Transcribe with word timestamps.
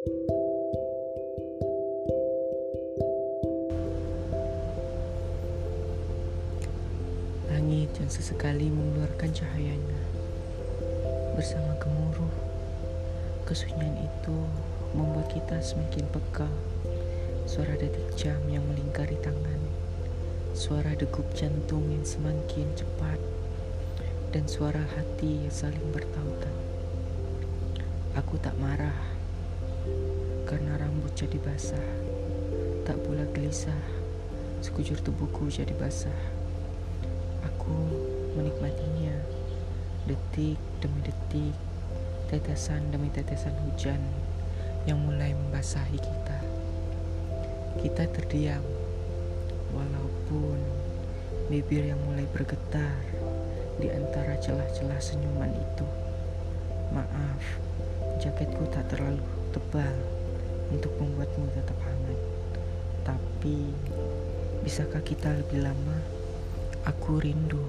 Langit 0.00 0.16
yang 8.00 8.08
sesekali 8.08 8.72
mengeluarkan 8.72 9.28
cahayanya 9.36 10.00
bersama 11.36 11.76
gemuruh. 11.76 12.32
Kesunyian 13.44 14.00
itu 14.00 14.36
membuat 14.96 15.28
kita 15.36 15.60
semakin 15.60 16.08
peka. 16.08 16.48
Suara 17.44 17.76
detik 17.76 18.08
jam 18.16 18.40
yang 18.48 18.64
melingkari 18.72 19.20
tangan, 19.20 19.60
suara 20.56 20.96
degup 20.96 21.28
jantung 21.36 21.84
yang 21.92 22.08
semakin 22.08 22.72
cepat, 22.72 23.20
dan 24.32 24.48
suara 24.48 24.80
hati 24.96 25.44
yang 25.44 25.52
saling 25.52 25.92
bertautan. 25.92 26.56
Aku 28.16 28.40
tak 28.40 28.56
marah 28.56 29.19
jadi 31.20 31.36
basah, 31.44 31.88
tak 32.88 32.96
pula 33.04 33.28
gelisah 33.36 33.76
sekujur 34.64 34.96
tubuhku 35.04 35.52
jadi 35.52 35.76
basah. 35.76 36.16
Aku 37.44 37.76
menikmatinya 38.40 39.12
detik 40.08 40.56
demi 40.80 41.04
detik, 41.04 41.52
tetesan 42.32 42.88
demi 42.88 43.12
tetesan 43.12 43.52
hujan 43.68 44.00
yang 44.88 44.96
mulai 44.96 45.36
membasahi 45.36 46.00
kita. 46.00 46.38
Kita 47.84 48.08
terdiam, 48.16 48.64
walaupun 49.76 50.56
bibir 51.52 51.84
yang 51.84 52.00
mulai 52.08 52.24
bergetar 52.32 52.96
di 53.76 53.92
antara 53.92 54.40
celah-celah 54.40 54.96
senyuman 54.96 55.52
itu. 55.52 55.84
Maaf, 56.96 57.44
jaketku 58.24 58.64
tak 58.72 58.88
terlalu 58.88 59.20
tebal 59.52 60.19
untuk 60.70 60.94
membuatmu 60.98 61.50
tetap 61.52 61.76
hangat. 61.82 62.20
Tapi, 63.02 63.70
bisakah 64.62 65.02
kita 65.02 65.34
lebih 65.34 65.66
lama? 65.66 65.98
Aku 66.86 67.20
rindu 67.20 67.60